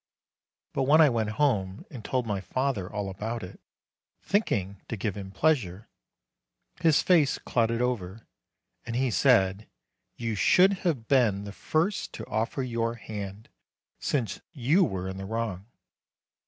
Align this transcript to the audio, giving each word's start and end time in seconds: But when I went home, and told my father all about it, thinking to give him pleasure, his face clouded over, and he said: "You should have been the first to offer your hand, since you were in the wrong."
But 0.73 0.83
when 0.85 0.99
I 0.99 1.09
went 1.09 1.29
home, 1.37 1.85
and 1.91 2.03
told 2.03 2.25
my 2.25 2.41
father 2.41 2.91
all 2.91 3.07
about 3.07 3.43
it, 3.43 3.59
thinking 4.23 4.81
to 4.87 4.97
give 4.97 5.15
him 5.15 5.29
pleasure, 5.29 5.89
his 6.79 7.03
face 7.03 7.37
clouded 7.37 7.83
over, 7.83 8.25
and 8.83 8.95
he 8.95 9.11
said: 9.11 9.69
"You 10.15 10.33
should 10.33 10.73
have 10.79 11.07
been 11.07 11.43
the 11.43 11.51
first 11.53 12.13
to 12.13 12.25
offer 12.25 12.63
your 12.63 12.95
hand, 12.95 13.47
since 13.99 14.41
you 14.53 14.83
were 14.83 15.07
in 15.07 15.17
the 15.17 15.25
wrong." 15.25 15.67